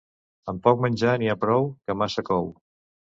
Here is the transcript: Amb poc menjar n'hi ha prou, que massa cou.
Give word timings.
Amb 0.53 0.61
poc 0.67 0.79
menjar 0.85 1.13
n'hi 1.23 1.29
ha 1.33 1.35
prou, 1.43 1.67
que 1.89 1.97
massa 1.99 2.25
cou. 2.31 2.49